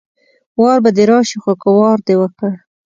[0.59, 2.53] وار به دې راشي خو که وار دې وکړ